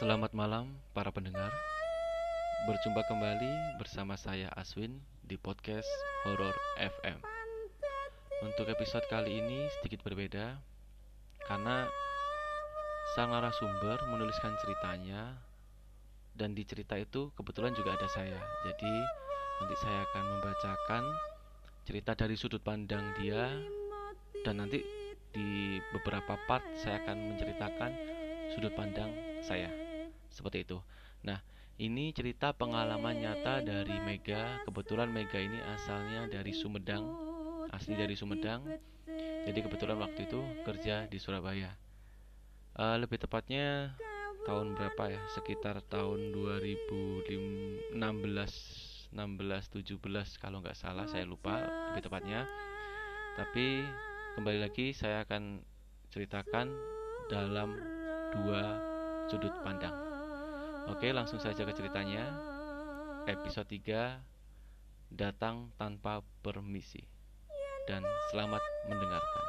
Selamat 0.00 0.32
malam 0.32 0.80
para 0.96 1.12
pendengar. 1.12 1.52
Berjumpa 2.64 3.04
kembali 3.04 3.76
bersama 3.76 4.16
saya 4.16 4.48
Aswin 4.56 4.96
di 5.20 5.36
podcast 5.36 5.84
Horror 6.24 6.56
FM. 6.80 7.20
Untuk 8.40 8.72
episode 8.72 9.04
kali 9.12 9.44
ini 9.44 9.68
sedikit 9.76 10.00
berbeda 10.00 10.56
karena 11.44 11.84
sang 13.12 13.28
narasumber 13.28 14.00
menuliskan 14.08 14.56
ceritanya 14.64 15.36
dan 16.32 16.56
di 16.56 16.64
cerita 16.64 16.96
itu 16.96 17.28
kebetulan 17.36 17.76
juga 17.76 17.92
ada 17.92 18.08
saya. 18.08 18.40
Jadi 18.72 18.94
nanti 19.60 19.76
saya 19.84 20.00
akan 20.08 20.24
membacakan 20.32 21.04
cerita 21.84 22.16
dari 22.16 22.40
sudut 22.40 22.64
pandang 22.64 23.04
dia 23.20 23.52
dan 24.48 24.64
nanti 24.64 24.80
di 25.36 25.76
beberapa 25.92 26.40
part 26.48 26.64
saya 26.80 27.04
akan 27.04 27.36
menceritakan 27.36 27.92
sudut 28.56 28.72
pandang 28.72 29.12
saya. 29.44 29.89
Seperti 30.30 30.64
itu. 30.64 30.78
Nah, 31.26 31.42
ini 31.80 32.12
cerita 32.12 32.52
pengalaman 32.52 33.18
nyata 33.18 33.64
dari 33.64 33.96
Mega. 34.04 34.60
Kebetulan 34.68 35.08
Mega 35.08 35.40
ini 35.40 35.56
asalnya 35.64 36.28
dari 36.28 36.52
Sumedang, 36.52 37.08
asli 37.72 37.96
dari 37.96 38.12
Sumedang. 38.12 38.64
Jadi 39.48 39.58
kebetulan 39.64 39.96
waktu 39.96 40.28
itu 40.28 40.40
kerja 40.64 41.08
di 41.08 41.16
Surabaya. 41.16 41.72
Uh, 42.76 43.00
lebih 43.00 43.16
tepatnya 43.16 43.96
tahun 44.44 44.76
berapa 44.76 45.08
ya? 45.08 45.20
Sekitar 45.32 45.80
tahun 45.88 46.36
2016 46.36 47.96
16 49.10 49.10
17 49.10 49.98
kalau 50.38 50.62
nggak 50.62 50.78
salah 50.78 51.08
saya 51.08 51.26
lupa 51.26 51.64
lebih 51.92 52.06
tepatnya. 52.06 52.46
Tapi 53.34 53.82
kembali 54.36 54.58
lagi 54.60 54.92
saya 54.92 55.24
akan 55.24 55.64
ceritakan 56.12 56.70
dalam 57.32 57.72
dua 58.36 58.78
sudut 59.32 59.54
pandang. 59.64 60.09
Oke, 60.90 61.14
langsung 61.14 61.38
saja 61.38 61.62
ke 61.62 61.70
ceritanya. 61.70 62.34
Episode 63.30 63.78
3 63.78 64.18
Datang 65.14 65.70
tanpa 65.78 66.18
permisi. 66.42 66.98
Dan 67.86 68.02
selamat 68.34 68.58
mendengarkan. 68.90 69.46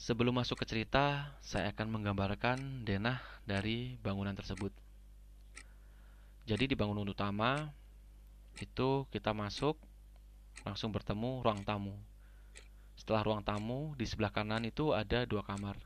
Sebelum 0.00 0.40
masuk 0.40 0.56
ke 0.56 0.64
cerita, 0.64 1.36
saya 1.44 1.68
akan 1.76 2.00
menggambarkan 2.00 2.88
denah 2.88 3.20
dari 3.44 4.00
bangunan 4.00 4.32
tersebut. 4.32 4.72
Jadi 6.48 6.72
di 6.72 6.76
bangunan 6.80 7.04
utama 7.04 7.68
itu 8.56 9.04
kita 9.12 9.36
masuk 9.36 9.76
langsung 10.64 10.90
bertemu 10.90 11.44
ruang 11.44 11.60
tamu. 11.62 11.94
Setelah 12.96 13.22
ruang 13.22 13.42
tamu, 13.44 13.92
di 13.94 14.08
sebelah 14.08 14.32
kanan 14.32 14.64
itu 14.64 14.96
ada 14.96 15.28
dua 15.28 15.44
kamar. 15.44 15.76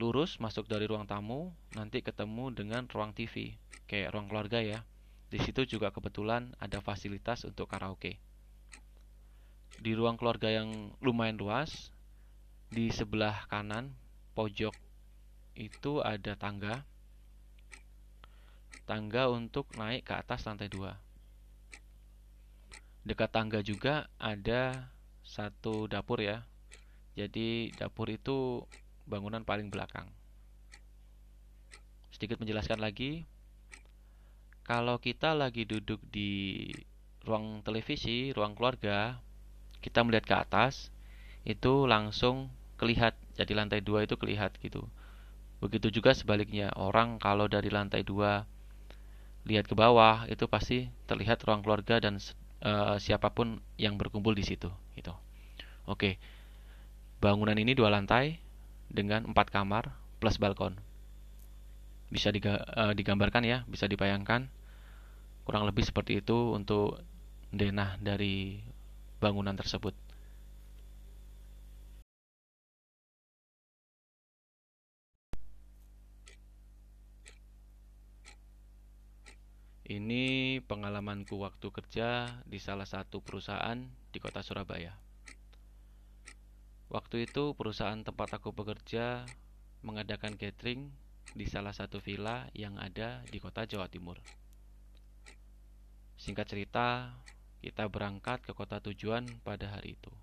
Lurus 0.00 0.40
masuk 0.40 0.64
dari 0.64 0.88
ruang 0.88 1.04
tamu, 1.04 1.52
nanti 1.76 2.00
ketemu 2.00 2.48
dengan 2.56 2.88
ruang 2.88 3.12
TV, 3.12 3.60
kayak 3.84 4.16
ruang 4.16 4.32
keluarga 4.32 4.64
ya. 4.64 4.80
Di 5.28 5.38
situ 5.38 5.62
juga 5.68 5.92
kebetulan 5.92 6.56
ada 6.56 6.80
fasilitas 6.80 7.44
untuk 7.44 7.68
karaoke. 7.68 8.16
Di 9.78 9.92
ruang 9.92 10.16
keluarga 10.16 10.48
yang 10.48 10.96
lumayan 11.04 11.36
luas, 11.36 11.92
di 12.70 12.88
sebelah 12.88 13.46
kanan 13.50 13.92
pojok 14.32 14.72
itu 15.58 16.00
ada 16.00 16.38
tangga 16.38 16.86
tangga 18.86 19.26
untuk 19.26 19.66
naik 19.74 20.06
ke 20.06 20.14
atas 20.14 20.46
lantai 20.46 20.70
dua 20.70 20.94
dekat 23.04 23.32
tangga 23.32 23.64
juga 23.64 24.08
ada 24.20 24.92
satu 25.24 25.88
dapur 25.88 26.20
ya. 26.20 26.44
Jadi 27.16 27.74
dapur 27.76 28.08
itu 28.12 28.64
bangunan 29.08 29.42
paling 29.42 29.72
belakang. 29.72 30.08
Sedikit 32.14 32.38
menjelaskan 32.38 32.78
lagi 32.78 33.24
kalau 34.62 35.00
kita 35.02 35.34
lagi 35.34 35.66
duduk 35.66 35.98
di 36.14 36.70
ruang 37.26 37.60
televisi 37.66 38.32
ruang 38.32 38.54
keluarga 38.56 39.18
kita 39.84 40.04
melihat 40.04 40.24
ke 40.28 40.34
atas 40.36 40.92
itu 41.44 41.88
langsung 41.88 42.52
kelihat. 42.76 43.16
Jadi 43.36 43.52
lantai 43.56 43.80
dua 43.80 44.04
itu 44.04 44.16
kelihat 44.20 44.56
gitu. 44.60 44.84
Begitu 45.60 45.92
juga 45.92 46.12
sebaliknya 46.12 46.72
orang 46.76 47.20
kalau 47.20 47.48
dari 47.48 47.68
lantai 47.72 48.04
dua 48.04 48.44
lihat 49.48 49.64
ke 49.68 49.72
bawah 49.72 50.28
itu 50.28 50.44
pasti 50.48 50.92
terlihat 51.08 51.40
ruang 51.48 51.64
keluarga 51.64 51.96
dan 52.00 52.20
uh, 52.64 52.96
siapa 53.00 53.32
pun 53.32 53.60
yang 53.76 53.96
berkumpul 53.96 54.32
di 54.36 54.44
situ 54.44 54.68
gitu. 54.96 55.12
Oke. 55.88 56.20
Bangunan 57.20 57.56
ini 57.56 57.76
dua 57.76 57.92
lantai 57.92 58.40
dengan 58.88 59.28
empat 59.28 59.52
kamar 59.52 59.92
plus 60.20 60.40
balkon. 60.40 60.76
Bisa 62.08 62.32
diga, 62.32 62.64
uh, 62.76 62.92
digambarkan 62.96 63.44
ya 63.44 63.62
bisa 63.68 63.84
dibayangkan. 63.86 64.48
Kurang 65.44 65.64
lebih 65.68 65.84
seperti 65.84 66.20
itu 66.24 66.56
untuk 66.56 67.00
denah 67.50 67.98
dari 67.98 68.62
bangunan 69.20 69.52
tersebut 69.58 69.92
Ini 79.90 80.62
pengalamanku 80.70 81.34
waktu 81.42 81.66
kerja 81.74 82.38
di 82.46 82.62
salah 82.62 82.86
satu 82.86 83.26
perusahaan 83.26 83.74
di 84.14 84.22
kota 84.22 84.38
Surabaya. 84.38 84.94
Waktu 86.86 87.26
itu 87.26 87.58
perusahaan 87.58 87.98
tempat 87.98 88.38
aku 88.38 88.54
bekerja 88.54 89.26
mengadakan 89.82 90.38
catering 90.38 90.94
di 91.34 91.42
salah 91.50 91.74
satu 91.74 91.98
villa 91.98 92.46
yang 92.54 92.78
ada 92.78 93.26
di 93.34 93.42
kota 93.42 93.66
Jawa 93.66 93.90
Timur. 93.90 94.22
Singkat 96.22 96.46
cerita, 96.46 97.10
kita 97.58 97.90
berangkat 97.90 98.46
ke 98.46 98.54
kota 98.54 98.78
tujuan 98.78 99.26
pada 99.42 99.74
hari 99.74 99.98
itu. 99.98 100.14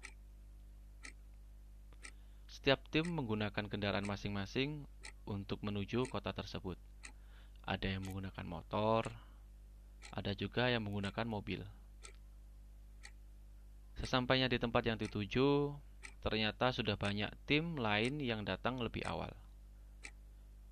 Setiap 2.48 2.88
tim 2.88 3.04
menggunakan 3.12 3.68
kendaraan 3.68 4.08
masing-masing 4.08 4.88
untuk 5.28 5.60
menuju 5.60 6.08
kota 6.08 6.32
tersebut. 6.32 6.80
Ada 7.68 8.00
yang 8.00 8.08
menggunakan 8.08 8.48
motor, 8.48 9.12
ada 10.12 10.32
juga 10.34 10.72
yang 10.72 10.86
menggunakan 10.88 11.28
mobil. 11.28 11.62
Sesampainya 13.98 14.46
di 14.46 14.62
tempat 14.62 14.86
yang 14.86 14.98
dituju, 15.02 15.74
ternyata 16.22 16.70
sudah 16.70 16.94
banyak 16.94 17.34
tim 17.50 17.78
lain 17.82 18.22
yang 18.22 18.46
datang 18.46 18.78
lebih 18.78 19.02
awal. 19.10 19.34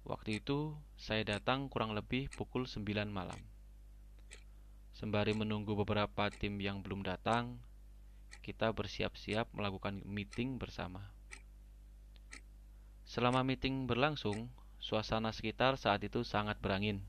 Waktu 0.05 0.45
itu, 0.45 0.77
saya 0.93 1.25
datang 1.25 1.65
kurang 1.65 1.97
lebih 1.97 2.29
pukul 2.37 2.69
9 2.69 3.09
malam. 3.09 3.41
Sembari 4.93 5.33
menunggu 5.33 5.73
beberapa 5.73 6.29
tim 6.29 6.61
yang 6.61 6.85
belum 6.85 7.01
datang, 7.01 7.57
kita 8.45 8.69
bersiap-siap 8.69 9.49
melakukan 9.57 10.05
meeting 10.05 10.61
bersama. 10.61 11.09
Selama 13.09 13.41
meeting 13.41 13.89
berlangsung, 13.89 14.53
suasana 14.77 15.33
sekitar 15.33 15.81
saat 15.81 16.05
itu 16.05 16.21
sangat 16.21 16.61
berangin 16.61 17.01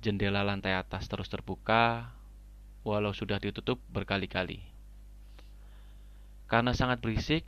Jendela 0.00 0.40
lantai 0.40 0.72
atas 0.72 1.04
terus 1.12 1.28
terbuka, 1.28 2.08
walau 2.88 3.12
sudah 3.12 3.36
ditutup 3.36 3.76
berkali-kali. 3.92 4.64
Karena 6.48 6.72
sangat 6.72 7.04
berisik, 7.04 7.44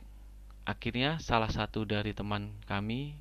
akhirnya 0.61 1.17
salah 1.17 1.49
satu 1.49 1.81
dari 1.81 2.13
teman 2.13 2.53
kami 2.69 3.17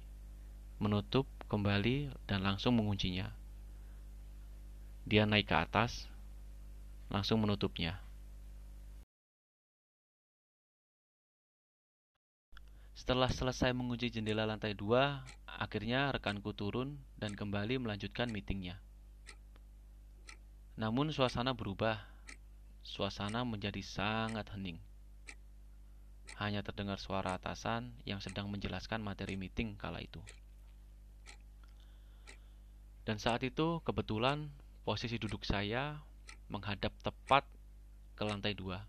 menutup 0.77 1.25
kembali 1.49 2.13
dan 2.29 2.45
langsung 2.45 2.77
menguncinya. 2.77 3.33
Dia 5.09 5.25
naik 5.25 5.49
ke 5.49 5.57
atas, 5.57 6.13
langsung 7.09 7.41
menutupnya. 7.41 8.05
Setelah 12.93 13.33
selesai 13.33 13.73
mengunci 13.73 14.13
jendela 14.13 14.45
lantai 14.45 14.77
dua, 14.77 15.25
akhirnya 15.49 16.13
rekanku 16.13 16.53
turun 16.53 17.01
dan 17.17 17.33
kembali 17.33 17.81
melanjutkan 17.81 18.29
meetingnya. 18.29 18.92
Namun 20.77 21.13
suasana 21.13 21.53
berubah. 21.53 22.01
Suasana 22.81 23.45
menjadi 23.45 23.85
sangat 23.85 24.49
hening. 24.57 24.81
Hanya 26.41 26.65
terdengar 26.65 26.97
suara 26.97 27.37
atasan 27.37 27.93
yang 28.09 28.19
sedang 28.25 28.49
menjelaskan 28.49 29.05
materi 29.05 29.37
meeting 29.37 29.77
kala 29.77 30.01
itu. 30.01 30.19
Dan 33.05 33.21
saat 33.21 33.45
itu 33.45 33.85
kebetulan 33.85 34.49
posisi 34.83 35.21
duduk 35.21 35.45
saya 35.45 36.01
menghadap 36.49 36.95
tepat 37.05 37.45
ke 38.17 38.23
lantai 38.25 38.57
dua. 38.57 38.89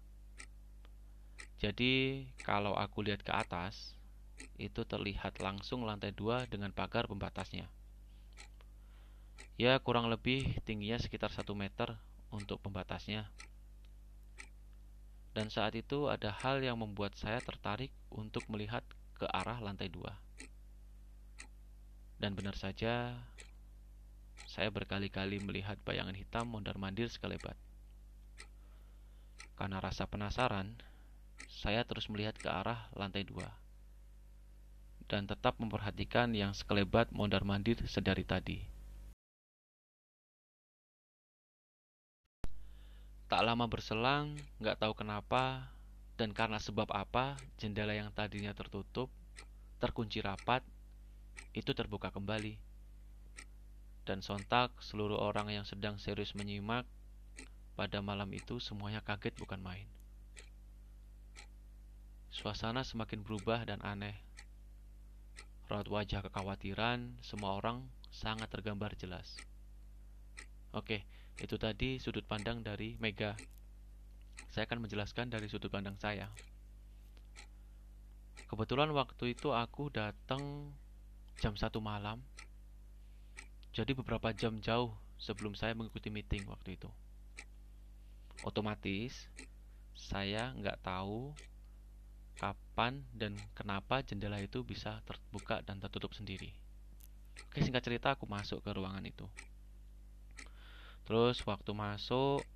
Jadi 1.59 2.25
kalau 2.43 2.75
aku 2.79 3.03
lihat 3.03 3.23
ke 3.23 3.31
atas, 3.31 3.95
itu 4.55 4.83
terlihat 4.87 5.39
langsung 5.43 5.83
lantai 5.83 6.15
dua 6.15 6.47
dengan 6.47 6.71
pagar 6.71 7.07
pembatasnya. 7.11 7.67
Ya 9.53 9.77
kurang 9.77 10.09
lebih 10.09 10.57
tingginya 10.65 10.97
sekitar 10.97 11.29
1 11.29 11.45
meter 11.53 11.93
untuk 12.33 12.57
pembatasnya. 12.57 13.29
Dan 15.37 15.53
saat 15.53 15.77
itu 15.77 16.09
ada 16.09 16.33
hal 16.33 16.61
yang 16.65 16.81
membuat 16.81 17.13
saya 17.13 17.37
tertarik 17.41 17.93
untuk 18.09 18.45
melihat 18.49 18.81
ke 19.17 19.29
arah 19.29 19.61
lantai 19.61 19.93
dua. 19.93 20.17
Dan 22.17 22.33
benar 22.33 22.57
saja, 22.57 23.13
saya 24.49 24.69
berkali-kali 24.73 25.37
melihat 25.41 25.77
bayangan 25.85 26.17
hitam 26.17 26.49
mondar-mandir 26.49 27.09
sekelebat. 27.09 27.57
Karena 29.53 29.77
rasa 29.77 30.09
penasaran, 30.09 30.81
saya 31.45 31.85
terus 31.85 32.09
melihat 32.09 32.33
ke 32.41 32.49
arah 32.49 32.89
lantai 32.97 33.21
dua 33.21 33.53
dan 35.13 35.29
tetap 35.29 35.61
memperhatikan 35.61 36.33
yang 36.33 36.57
sekelebat 36.57 37.13
mondar-mandir 37.13 37.77
sedari 37.85 38.25
tadi. 38.25 38.72
Tak 43.33 43.41
lama 43.41 43.65
berselang, 43.65 44.37
nggak 44.61 44.77
tahu 44.77 44.93
kenapa 44.93 45.73
dan 46.21 46.37
karena 46.37 46.61
sebab 46.61 46.85
apa, 46.93 47.33
jendela 47.57 47.97
yang 47.97 48.13
tadinya 48.13 48.53
tertutup, 48.53 49.09
terkunci 49.81 50.21
rapat, 50.21 50.61
itu 51.57 51.73
terbuka 51.73 52.13
kembali. 52.13 52.61
Dan 54.05 54.21
sontak 54.21 54.77
seluruh 54.85 55.17
orang 55.17 55.49
yang 55.49 55.65
sedang 55.65 55.97
serius 55.97 56.37
menyimak 56.37 56.85
pada 57.73 58.05
malam 58.05 58.29
itu 58.37 58.61
semuanya 58.61 59.01
kaget 59.01 59.33
bukan 59.41 59.65
main. 59.65 59.89
Suasana 62.29 62.85
semakin 62.85 63.25
berubah 63.25 63.65
dan 63.65 63.81
aneh. 63.81 64.13
Raut 65.73 65.89
wajah 65.89 66.21
kekhawatiran 66.21 67.17
semua 67.25 67.57
orang 67.57 67.81
sangat 68.13 68.53
tergambar 68.53 68.93
jelas. 68.93 69.41
Oke, 70.69 71.01
itu 71.41 71.55
tadi 71.57 71.97
sudut 71.97 72.21
pandang 72.25 72.61
dari 72.61 72.99
Mega. 73.01 73.33
Saya 74.53 74.69
akan 74.69 74.85
menjelaskan 74.85 75.33
dari 75.33 75.49
sudut 75.49 75.73
pandang 75.73 75.97
saya. 75.97 76.29
Kebetulan 78.45 78.93
waktu 78.93 79.33
itu 79.33 79.49
aku 79.49 79.89
datang 79.89 80.69
jam 81.41 81.57
satu 81.57 81.81
malam. 81.81 82.21
Jadi 83.73 83.97
beberapa 83.97 84.29
jam 84.37 84.61
jauh 84.61 84.93
sebelum 85.17 85.57
saya 85.57 85.73
mengikuti 85.73 86.13
meeting 86.13 86.45
waktu 86.45 86.77
itu. 86.77 86.89
Otomatis 88.45 89.25
saya 89.97 90.53
nggak 90.53 90.85
tahu 90.85 91.33
kapan 92.37 93.01
dan 93.13 93.33
kenapa 93.57 94.05
jendela 94.05 94.37
itu 94.37 94.61
bisa 94.61 95.01
terbuka 95.05 95.65
dan 95.65 95.81
tertutup 95.81 96.13
sendiri. 96.13 96.53
Oke, 97.49 97.65
singkat 97.65 97.81
cerita 97.81 98.13
aku 98.13 98.29
masuk 98.29 98.61
ke 98.61 98.69
ruangan 98.73 99.05
itu. 99.05 99.25
Terus 101.03 101.43
waktu 101.43 101.71
masuk 101.75 102.47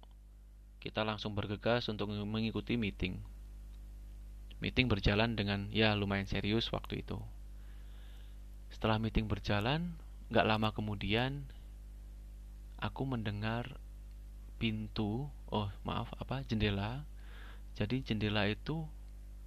kita 0.80 1.04
langsung 1.04 1.36
bergegas 1.36 1.90
untuk 1.92 2.08
mengikuti 2.14 2.80
meeting. 2.80 3.20
Meeting 4.64 4.88
berjalan 4.88 5.36
dengan 5.36 5.68
ya 5.70 5.94
lumayan 5.94 6.26
serius 6.26 6.72
waktu 6.72 7.04
itu. 7.04 7.20
Setelah 8.72 8.98
meeting 8.98 9.28
berjalan, 9.28 10.00
nggak 10.32 10.48
lama 10.48 10.70
kemudian 10.72 11.44
aku 12.80 13.04
mendengar 13.04 13.78
pintu, 14.58 15.30
oh 15.52 15.70
maaf 15.86 16.10
apa 16.18 16.42
jendela. 16.48 17.06
Jadi 17.78 18.02
jendela 18.02 18.50
itu 18.50 18.88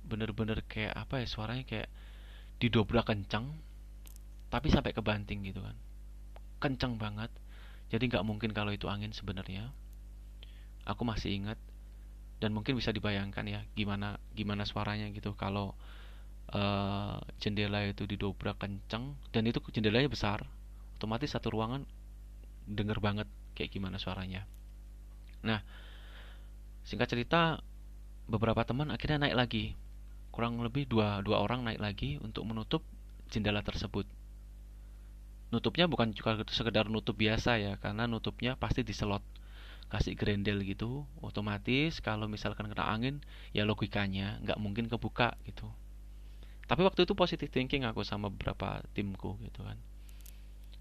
bener-bener 0.07 0.63
kayak 0.65 0.95
apa 0.97 1.21
ya 1.21 1.27
suaranya 1.27 1.65
kayak 1.67 1.91
didobrak 2.63 3.09
kencang, 3.09 3.51
tapi 4.53 4.71
sampai 4.71 4.93
kebanting 4.95 5.45
gitu 5.49 5.61
kan, 5.65 5.77
kencang 6.63 6.97
banget 7.01 7.33
jadi 7.91 8.07
nggak 8.07 8.25
mungkin 8.25 8.55
kalau 8.55 8.71
itu 8.71 8.87
angin 8.87 9.11
sebenarnya. 9.11 9.75
Aku 10.87 11.03
masih 11.03 11.37
ingat 11.37 11.59
dan 12.41 12.57
mungkin 12.57 12.79
bisa 12.79 12.89
dibayangkan 12.95 13.45
ya 13.45 13.61
gimana 13.77 14.17
gimana 14.33 14.65
suaranya 14.65 15.13
gitu 15.13 15.37
kalau 15.37 15.77
uh, 16.57 17.21
jendela 17.37 17.85
itu 17.85 18.09
didobrak 18.09 18.57
kencang 18.57 19.19
dan 19.35 19.43
itu 19.45 19.61
jendelanya 19.75 20.09
besar, 20.09 20.47
otomatis 20.97 21.37
satu 21.37 21.53
ruangan 21.53 21.85
denger 22.65 23.03
banget 23.03 23.29
kayak 23.59 23.75
gimana 23.75 24.01
suaranya. 24.01 24.49
Nah, 25.45 25.61
singkat 26.87 27.13
cerita 27.13 27.61
beberapa 28.31 28.63
teman 28.63 28.95
akhirnya 28.95 29.27
naik 29.27 29.37
lagi 29.37 29.65
kurang 30.31 30.63
lebih 30.63 30.87
dua, 30.87 31.21
dua 31.27 31.43
orang 31.43 31.67
naik 31.67 31.83
lagi 31.83 32.17
untuk 32.23 32.47
menutup 32.47 32.87
jendela 33.29 33.61
tersebut 33.67 34.07
nutupnya 35.51 35.91
bukan 35.91 36.15
juga 36.15 36.39
sekedar 36.47 36.87
nutup 36.87 37.19
biasa 37.19 37.59
ya 37.59 37.75
karena 37.83 38.07
nutupnya 38.07 38.55
pasti 38.55 38.87
diselot. 38.87 39.23
Kasih 39.91 40.15
grendel 40.15 40.63
gitu 40.63 41.03
otomatis 41.19 41.99
kalau 41.99 42.31
misalkan 42.31 42.71
kena 42.71 42.87
angin 42.87 43.19
ya 43.51 43.67
logikanya 43.67 44.39
nggak 44.47 44.59
mungkin 44.63 44.87
kebuka 44.87 45.35
gitu. 45.43 45.67
Tapi 46.71 46.87
waktu 46.87 47.03
itu 47.03 47.19
positive 47.19 47.51
thinking 47.51 47.83
aku 47.83 48.07
sama 48.07 48.31
beberapa 48.31 48.87
timku 48.95 49.35
gitu 49.43 49.67
kan. 49.67 49.75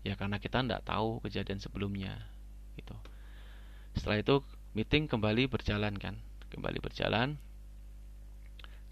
Ya 0.06 0.14
karena 0.14 0.38
kita 0.38 0.62
nggak 0.62 0.86
tahu 0.86 1.26
kejadian 1.26 1.58
sebelumnya 1.58 2.22
gitu. 2.78 2.94
Setelah 3.98 4.22
itu 4.22 4.46
meeting 4.78 5.10
kembali 5.10 5.50
berjalan 5.50 5.98
kan 5.98 6.22
kembali 6.54 6.78
berjalan. 6.78 7.42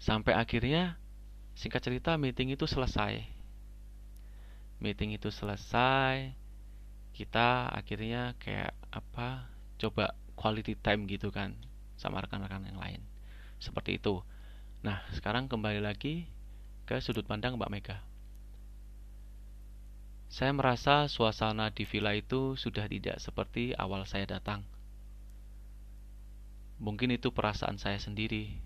Sampai 0.02 0.34
akhirnya 0.34 0.98
singkat 1.54 1.86
cerita 1.86 2.18
meeting 2.18 2.50
itu 2.54 2.66
selesai 2.66 3.37
meeting 4.78 5.14
itu 5.14 5.30
selesai 5.30 6.34
kita 7.18 7.66
akhirnya 7.74 8.38
kayak 8.38 8.78
apa 8.94 9.50
coba 9.74 10.14
quality 10.38 10.78
time 10.78 11.10
gitu 11.10 11.34
kan 11.34 11.58
sama 11.98 12.22
rekan-rekan 12.22 12.62
yang 12.62 12.78
lain. 12.78 13.02
Seperti 13.58 13.98
itu. 13.98 14.22
Nah 14.86 15.02
sekarang 15.10 15.50
kembali 15.50 15.82
lagi 15.82 16.30
ke 16.86 17.02
sudut 17.02 17.26
pandang 17.26 17.58
Mbak 17.58 17.70
Mega. 17.74 17.98
Saya 20.30 20.54
merasa 20.54 21.10
suasana 21.10 21.74
di 21.74 21.82
villa 21.82 22.14
itu 22.14 22.54
sudah 22.54 22.86
tidak 22.86 23.18
seperti 23.18 23.74
awal 23.74 24.06
saya 24.06 24.30
datang. 24.30 24.62
Mungkin 26.78 27.10
itu 27.18 27.34
perasaan 27.34 27.82
saya 27.82 27.98
sendiri. 27.98 28.62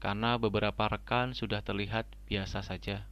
Karena 0.00 0.40
beberapa 0.40 0.88
rekan 0.88 1.36
sudah 1.36 1.60
terlihat 1.60 2.08
biasa 2.24 2.64
saja 2.64 3.04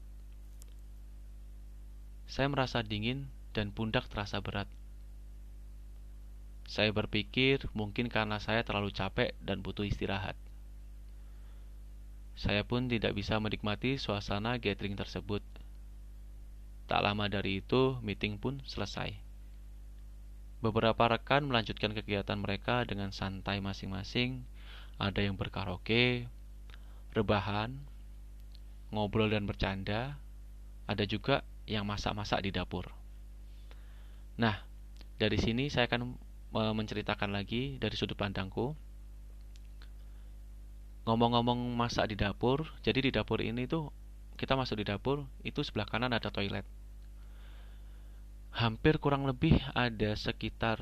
saya 2.24 2.48
merasa 2.48 2.80
dingin 2.80 3.28
dan 3.52 3.70
pundak 3.70 4.08
terasa 4.08 4.40
berat. 4.40 4.66
Saya 6.64 6.90
berpikir 6.90 7.68
mungkin 7.76 8.08
karena 8.08 8.40
saya 8.40 8.64
terlalu 8.64 8.90
capek 8.90 9.36
dan 9.44 9.60
butuh 9.60 9.84
istirahat. 9.84 10.34
Saya 12.34 12.66
pun 12.66 12.90
tidak 12.90 13.14
bisa 13.14 13.38
menikmati 13.38 13.94
suasana 14.00 14.58
gathering 14.58 14.98
tersebut. 14.98 15.44
Tak 16.90 17.00
lama 17.00 17.30
dari 17.30 17.62
itu, 17.62 17.96
meeting 18.02 18.40
pun 18.42 18.58
selesai. 18.66 19.14
Beberapa 20.58 21.06
rekan 21.12 21.46
melanjutkan 21.46 21.92
kegiatan 21.92 22.40
mereka 22.40 22.82
dengan 22.88 23.12
santai 23.12 23.60
masing-masing. 23.60 24.42
Ada 24.98 25.22
yang 25.22 25.36
berkaraoke, 25.36 26.26
rebahan, 27.14 27.78
ngobrol 28.90 29.30
dan 29.30 29.46
bercanda. 29.46 30.18
Ada 30.90 31.06
juga 31.06 31.46
yang 31.64 31.88
masak-masak 31.88 32.44
di 32.44 32.50
dapur. 32.52 32.92
Nah, 34.36 34.60
dari 35.16 35.38
sini 35.40 35.70
saya 35.70 35.88
akan 35.88 36.16
menceritakan 36.54 37.30
lagi 37.34 37.80
dari 37.80 37.94
sudut 37.94 38.18
pandangku. 38.18 38.76
Ngomong-ngomong 41.04 41.76
masak 41.76 42.12
di 42.12 42.16
dapur, 42.16 42.64
jadi 42.80 42.98
di 43.04 43.10
dapur 43.12 43.44
ini 43.44 43.68
tuh 43.68 43.92
kita 44.40 44.56
masuk 44.56 44.80
di 44.80 44.86
dapur, 44.88 45.28
itu 45.44 45.60
sebelah 45.60 45.84
kanan 45.84 46.16
ada 46.16 46.32
toilet. 46.32 46.64
Hampir 48.54 48.96
kurang 49.02 49.28
lebih 49.28 49.58
ada 49.76 50.16
sekitar 50.16 50.80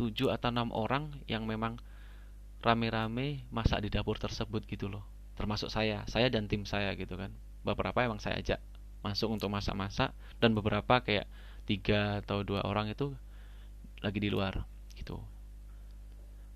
7 0.00 0.32
atau 0.32 0.48
6 0.48 0.72
orang 0.72 1.12
yang 1.28 1.44
memang 1.44 1.76
rame-rame 2.64 3.44
masak 3.52 3.84
di 3.84 3.90
dapur 3.92 4.16
tersebut 4.16 4.64
gitu 4.64 4.88
loh. 4.88 5.04
Termasuk 5.36 5.68
saya, 5.68 6.08
saya 6.08 6.32
dan 6.32 6.48
tim 6.48 6.64
saya 6.64 6.96
gitu 6.96 7.20
kan. 7.20 7.32
Beberapa 7.60 8.00
emang 8.00 8.20
saya 8.22 8.40
ajak 8.40 8.60
masuk 9.00 9.32
untuk 9.32 9.48
masak-masak 9.48 10.12
dan 10.38 10.52
beberapa 10.52 11.00
kayak 11.00 11.24
tiga 11.64 12.20
atau 12.24 12.44
dua 12.44 12.64
orang 12.66 12.92
itu 12.92 13.16
lagi 14.04 14.18
di 14.20 14.28
luar 14.32 14.64
gitu. 14.96 15.20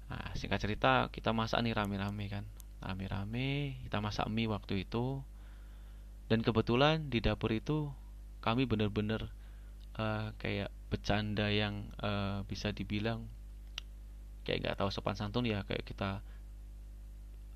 Nah 0.09 0.33
singkat 0.37 0.61
cerita 0.61 1.09
kita 1.09 1.33
masak 1.33 1.61
nih 1.65 1.73
rame-rame 1.77 2.27
kan. 2.29 2.45
Rame-rame 2.85 3.81
kita 3.89 4.01
masak 4.05 4.29
mie 4.29 4.51
waktu 4.51 4.85
itu. 4.85 5.25
Dan 6.29 6.41
kebetulan 6.41 7.13
di 7.13 7.21
dapur 7.21 7.53
itu 7.53 7.93
kami 8.41 8.65
bener-bener 8.65 9.29
uh, 10.01 10.33
kayak 10.41 10.73
bercanda 10.89 11.49
yang 11.53 11.89
uh, 12.01 12.45
bisa 12.49 12.73
dibilang 12.73 13.29
kayak 14.45 14.61
nggak 14.61 14.77
tahu 14.77 14.93
sopan 14.93 15.17
santun 15.17 15.49
ya 15.49 15.65
kayak 15.65 15.85
kita 15.89 16.21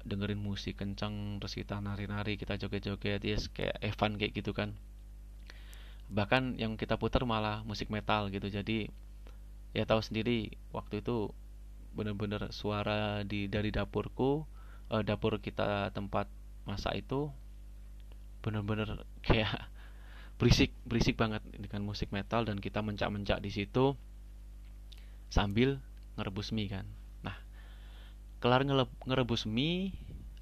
dengerin 0.08 0.40
musik 0.40 0.80
kencang 0.80 1.38
terus 1.38 1.54
kita 1.54 1.78
nari-nari 1.78 2.40
kita 2.40 2.56
joget-joget 2.56 3.22
yes 3.22 3.52
kayak 3.52 3.76
Evan 3.84 4.16
kayak 4.16 4.32
gitu 4.32 4.56
kan. 4.56 4.74
Bahkan 6.08 6.56
yang 6.56 6.80
kita 6.80 6.96
putar 6.96 7.22
malah 7.28 7.60
musik 7.68 7.92
metal 7.92 8.32
gitu. 8.32 8.48
Jadi 8.48 8.88
ya 9.76 9.84
tahu 9.84 10.00
sendiri 10.00 10.56
waktu 10.72 11.04
itu 11.04 11.30
bener-bener 11.92 12.48
suara 12.50 13.22
di 13.24 13.50
dari 13.50 13.68
dapurku 13.68 14.44
uh, 14.92 15.02
dapur 15.04 15.40
kita 15.40 15.92
tempat 15.92 16.28
masak 16.64 17.04
itu 17.04 17.32
bener-bener 18.40 19.04
kayak 19.26 19.68
berisik 20.38 20.70
berisik 20.86 21.18
banget 21.18 21.42
dengan 21.50 21.82
musik 21.82 22.14
metal 22.14 22.46
dan 22.46 22.62
kita 22.62 22.80
mencak-mencak 22.80 23.42
di 23.42 23.50
situ 23.50 23.98
sambil 25.28 25.82
ngerebus 26.16 26.54
mie 26.54 26.70
kan 26.70 26.86
kelar 28.38 28.62
ngerebus 28.62 29.44
mie 29.50 29.90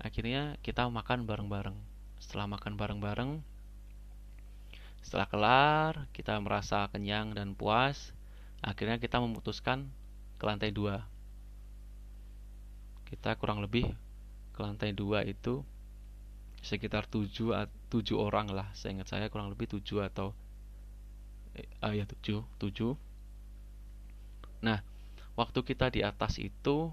akhirnya 0.01 0.61
kita 0.61 0.85
makan 0.89 1.25
bareng-bareng. 1.25 1.77
Setelah 2.21 2.47
makan 2.49 2.77
bareng-bareng 2.77 3.41
setelah 5.07 5.31
kelar 5.31 5.93
kita 6.11 6.35
merasa 6.43 6.91
kenyang 6.91 7.31
dan 7.31 7.55
puas 7.55 8.11
akhirnya 8.59 8.99
kita 8.99 9.23
memutuskan 9.23 9.87
ke 10.35 10.45
lantai 10.45 10.75
dua. 10.75 11.07
Kita 13.07 13.39
kurang 13.39 13.63
lebih 13.63 13.87
ke 14.51 14.59
lantai 14.59 14.91
dua 14.91 15.23
itu 15.23 15.63
sekitar 16.59 17.07
tujuh 17.07 17.55
tujuh 17.87 18.19
orang 18.19 18.51
lah. 18.51 18.67
Saya 18.75 18.99
ingat 18.99 19.09
saya 19.15 19.31
kurang 19.31 19.55
lebih 19.55 19.71
tujuh 19.79 20.03
atau 20.03 20.35
eh, 21.55 21.71
ah 21.79 21.95
ya 21.95 22.03
tujuh 22.03 22.43
tujuh. 22.59 22.99
Nah, 24.67 24.83
waktu 25.39 25.63
kita 25.63 25.95
di 25.95 26.03
atas 26.03 26.43
itu 26.43 26.91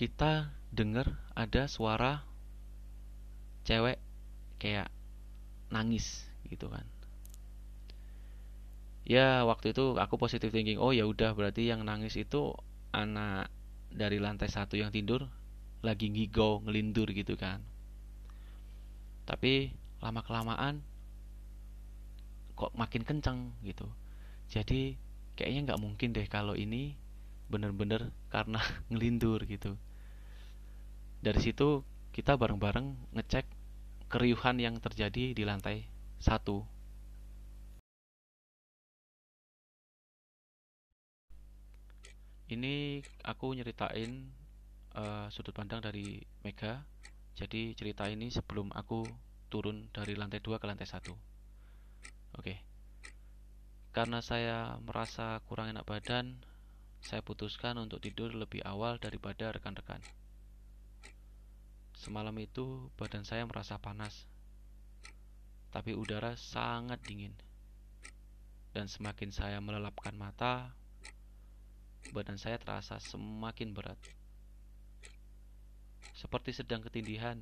kita 0.00 0.48
dengar 0.72 1.20
ada 1.36 1.68
suara 1.68 2.24
cewek 3.68 4.00
kayak 4.56 4.88
nangis 5.68 6.24
gitu 6.48 6.72
kan. 6.72 6.88
Ya, 9.04 9.44
waktu 9.44 9.76
itu 9.76 10.00
aku 10.00 10.16
positif 10.16 10.48
thinking, 10.48 10.80
oh 10.80 10.96
ya 10.96 11.04
udah 11.04 11.36
berarti 11.36 11.68
yang 11.68 11.84
nangis 11.84 12.16
itu 12.16 12.56
anak 12.96 13.52
dari 13.92 14.16
lantai 14.16 14.48
satu 14.48 14.80
yang 14.80 14.88
tidur 14.88 15.28
lagi 15.84 16.08
ngigau 16.08 16.64
ngelindur 16.64 17.12
gitu 17.12 17.36
kan. 17.36 17.60
Tapi 19.28 19.76
lama 20.00 20.24
kelamaan 20.24 20.80
kok 22.56 22.72
makin 22.76 23.04
kencang 23.08 23.56
gitu 23.64 23.88
jadi 24.52 24.96
kayaknya 25.32 25.72
nggak 25.72 25.80
mungkin 25.80 26.12
deh 26.12 26.28
kalau 26.28 26.52
ini 26.52 26.92
bener-bener 27.48 28.12
karena 28.28 28.60
ngelindur 28.92 29.44
gitu 29.48 29.80
dari 31.20 31.40
situ 31.40 31.84
kita 32.10 32.34
bareng-bareng 32.40 33.16
ngecek 33.16 33.46
keriuhan 34.10 34.56
yang 34.58 34.76
terjadi 34.80 35.36
di 35.36 35.42
lantai 35.46 35.86
satu 36.18 36.64
ini 42.50 43.04
aku 43.22 43.54
nyeritain 43.54 44.32
uh, 44.98 45.30
sudut 45.30 45.54
pandang 45.54 45.84
dari 45.84 46.18
Mega 46.42 46.82
jadi 47.38 47.72
cerita 47.78 48.10
ini 48.10 48.32
sebelum 48.32 48.74
aku 48.74 49.06
turun 49.52 49.86
dari 49.94 50.18
lantai 50.18 50.42
2 50.42 50.58
ke 50.58 50.66
lantai 50.66 50.88
1 50.88 51.30
oke. 52.40 52.54
Karena 53.90 54.22
saya 54.22 54.78
merasa 54.86 55.42
kurang 55.50 55.74
enak 55.74 55.82
badan, 55.82 56.38
saya 57.02 57.26
putuskan 57.26 57.74
untuk 57.74 57.98
tidur 57.98 58.30
lebih 58.30 58.62
awal 58.62 59.02
daripada 59.02 59.50
rekan-rekan. 59.50 59.98
Semalam 62.00 62.32
itu 62.40 62.88
badan 62.96 63.28
saya 63.28 63.44
merasa 63.44 63.76
panas, 63.76 64.24
tapi 65.68 65.92
udara 65.92 66.32
sangat 66.32 66.96
dingin. 67.04 67.36
Dan 68.72 68.88
semakin 68.88 69.28
saya 69.28 69.60
melelapkan 69.60 70.16
mata, 70.16 70.72
badan 72.16 72.40
saya 72.40 72.56
terasa 72.56 72.96
semakin 73.04 73.76
berat. 73.76 74.00
Seperti 76.16 76.56
sedang 76.56 76.80
ketindihan, 76.80 77.36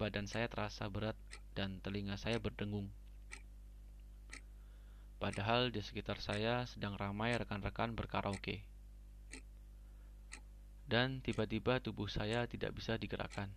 badan 0.00 0.24
saya 0.24 0.48
terasa 0.48 0.88
berat 0.88 1.20
dan 1.52 1.84
telinga 1.84 2.16
saya 2.16 2.40
berdengung. 2.40 2.88
Padahal 5.20 5.68
di 5.68 5.84
sekitar 5.84 6.24
saya 6.24 6.64
sedang 6.64 6.96
ramai 6.96 7.36
rekan-rekan 7.36 7.92
berkaraoke. 7.92 8.64
Dan 10.88 11.20
tiba-tiba 11.20 11.84
tubuh 11.84 12.08
saya 12.08 12.48
tidak 12.48 12.72
bisa 12.72 12.96
digerakkan. 12.96 13.52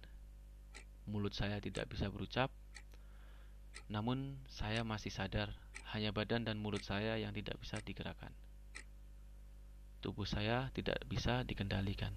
Mulut 1.07 1.31
saya 1.31 1.63
tidak 1.63 1.87
bisa 1.87 2.11
berucap. 2.11 2.51
Namun 3.87 4.35
saya 4.51 4.83
masih 4.83 5.15
sadar, 5.15 5.55
hanya 5.95 6.11
badan 6.11 6.43
dan 6.43 6.59
mulut 6.59 6.83
saya 6.83 7.15
yang 7.15 7.31
tidak 7.31 7.55
bisa 7.63 7.79
digerakkan. 7.79 8.35
Tubuh 10.03 10.27
saya 10.27 10.67
tidak 10.75 10.99
bisa 11.07 11.47
dikendalikan. 11.47 12.11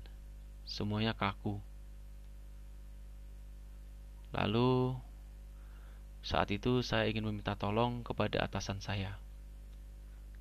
Semuanya 0.67 1.15
kaku. 1.15 1.63
Lalu 4.35 4.99
saat 6.27 6.51
itu 6.51 6.83
saya 6.83 7.07
ingin 7.07 7.23
meminta 7.23 7.55
tolong 7.55 8.03
kepada 8.03 8.43
atasan 8.43 8.83
saya 8.83 9.21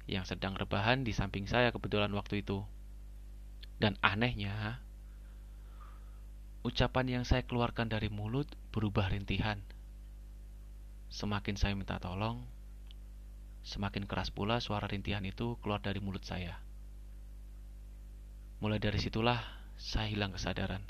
yang 0.09 0.25
sedang 0.27 0.57
rebahan 0.57 1.03
di 1.05 1.13
samping 1.13 1.45
saya 1.45 1.69
kebetulan 1.69 2.09
waktu 2.15 2.41
itu. 2.41 2.65
Dan 3.83 3.99
anehnya, 3.99 4.79
ucapan 6.63 7.19
yang 7.19 7.23
saya 7.27 7.43
keluarkan 7.43 7.91
dari 7.91 8.07
mulut 8.07 8.47
berubah 8.71 9.11
rintihan. 9.11 9.59
Semakin 11.11 11.59
saya 11.59 11.75
minta 11.75 11.99
tolong, 11.99 12.47
semakin 13.67 14.07
keras 14.07 14.31
pula 14.31 14.63
suara 14.63 14.87
rintihan 14.87 15.19
itu 15.27 15.59
keluar 15.59 15.83
dari 15.83 15.99
mulut 15.99 16.23
saya. 16.23 16.63
Mulai 18.63 18.79
dari 18.79 19.03
situlah 19.03 19.43
saya 19.75 20.07
hilang 20.07 20.31
kesadaran. 20.31 20.87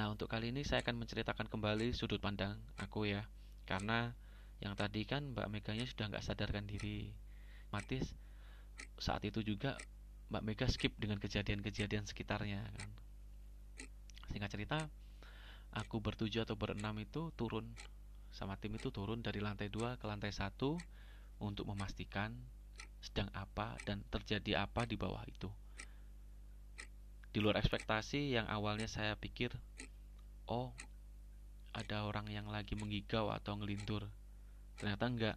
Nah, 0.00 0.08
untuk 0.08 0.32
kali 0.32 0.48
ini 0.48 0.64
saya 0.64 0.80
akan 0.80 1.04
menceritakan 1.04 1.52
kembali 1.52 1.92
sudut 1.92 2.24
pandang 2.24 2.56
aku 2.80 3.04
ya 3.04 3.28
karena 3.68 4.16
yang 4.64 4.72
tadi 4.72 5.04
kan 5.04 5.36
Mbak 5.36 5.52
Meganya 5.52 5.84
sudah 5.84 6.08
nggak 6.08 6.24
sadarkan 6.24 6.64
diri 6.64 7.25
matis 7.72 8.14
saat 9.00 9.22
itu 9.24 9.40
juga 9.40 9.76
Mbak 10.32 10.42
Mega 10.42 10.66
skip 10.66 10.92
dengan 10.98 11.22
kejadian-kejadian 11.22 12.04
sekitarnya 12.04 12.60
kan 12.76 12.90
singkat 14.32 14.50
cerita 14.52 14.78
aku 15.72 16.02
bertujuh 16.02 16.42
atau 16.42 16.58
berenam 16.58 16.96
itu 16.98 17.30
turun 17.38 17.66
sama 18.34 18.58
tim 18.58 18.74
itu 18.76 18.92
turun 18.92 19.22
dari 19.22 19.40
lantai 19.40 19.70
2 19.70 19.96
ke 19.96 20.04
lantai 20.04 20.34
1 20.34 20.56
untuk 21.40 21.64
memastikan 21.68 22.34
sedang 23.00 23.30
apa 23.32 23.76
dan 23.86 24.02
terjadi 24.08 24.66
apa 24.66 24.84
di 24.84 24.98
bawah 24.98 25.22
itu 25.28 25.48
di 27.30 27.38
luar 27.44 27.60
ekspektasi 27.60 28.32
yang 28.32 28.48
awalnya 28.48 28.88
saya 28.88 29.12
pikir 29.14 29.52
oh 30.48 30.72
ada 31.76 32.08
orang 32.08 32.32
yang 32.32 32.48
lagi 32.48 32.72
menggigau 32.72 33.28
atau 33.28 33.60
ngelindur. 33.60 34.08
Ternyata 34.80 35.04
enggak. 35.04 35.36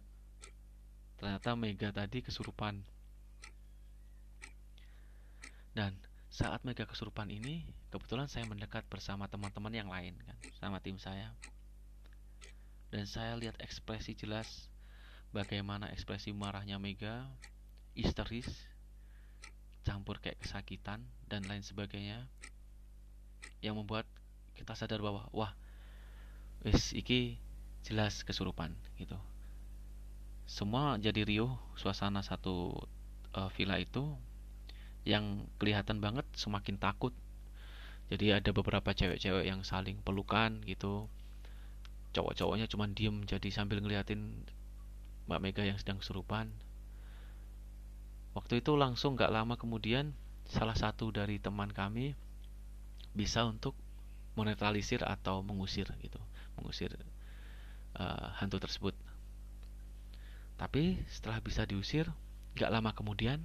Ternyata 1.20 1.52
Mega 1.52 1.92
tadi 1.92 2.24
kesurupan. 2.24 2.80
Dan 5.76 5.92
saat 6.32 6.64
Mega 6.64 6.88
kesurupan 6.88 7.28
ini, 7.28 7.68
kebetulan 7.92 8.24
saya 8.24 8.48
mendekat 8.48 8.88
bersama 8.88 9.28
teman-teman 9.28 9.70
yang 9.76 9.92
lain 9.92 10.16
kan, 10.24 10.36
sama 10.56 10.80
tim 10.80 10.96
saya. 10.96 11.36
Dan 12.88 13.04
saya 13.04 13.36
lihat 13.36 13.60
ekspresi 13.60 14.16
jelas 14.16 14.72
bagaimana 15.36 15.92
ekspresi 15.92 16.32
marahnya 16.32 16.80
Mega, 16.80 17.28
histeris, 17.92 18.48
campur 19.84 20.24
kayak 20.24 20.40
kesakitan 20.40 21.04
dan 21.28 21.44
lain 21.44 21.60
sebagainya 21.60 22.24
yang 23.60 23.76
membuat 23.76 24.08
kita 24.56 24.72
sadar 24.72 25.04
bahwa 25.04 25.28
wah 25.36 25.52
wis 26.64 26.96
iki 26.96 27.36
jelas 27.84 28.24
kesurupan 28.24 28.72
gitu 29.00 29.16
semua 30.50 30.98
jadi 30.98 31.22
riuh 31.22 31.54
suasana 31.78 32.26
satu 32.26 32.74
uh, 33.38 33.50
villa 33.54 33.78
itu 33.78 34.18
yang 35.06 35.46
kelihatan 35.62 36.02
banget 36.02 36.26
semakin 36.34 36.74
takut. 36.74 37.14
Jadi 38.10 38.34
ada 38.34 38.50
beberapa 38.50 38.90
cewek-cewek 38.90 39.46
yang 39.46 39.62
saling 39.62 40.02
pelukan 40.02 40.58
gitu. 40.66 41.06
Cowok-cowoknya 42.10 42.66
cuma 42.66 42.90
diem 42.90 43.22
jadi 43.22 43.46
sambil 43.54 43.78
ngeliatin 43.78 44.42
Mbak 45.30 45.38
Mega 45.38 45.62
yang 45.62 45.78
sedang 45.78 46.02
kesurupan. 46.02 46.50
Waktu 48.34 48.58
itu 48.58 48.74
langsung 48.74 49.14
gak 49.14 49.30
lama 49.30 49.54
kemudian 49.54 50.18
salah 50.50 50.74
satu 50.74 51.14
dari 51.14 51.38
teman 51.38 51.70
kami 51.70 52.18
bisa 53.14 53.46
untuk 53.46 53.78
menetralisir 54.34 55.06
atau 55.06 55.42
mengusir 55.46 55.86
gitu 56.02 56.18
mengusir 56.58 56.90
uh, 57.94 58.34
hantu 58.42 58.58
tersebut. 58.58 58.98
Tapi 60.60 61.00
setelah 61.08 61.40
bisa 61.40 61.64
diusir, 61.64 62.04
gak 62.52 62.68
lama 62.68 62.92
kemudian 62.92 63.40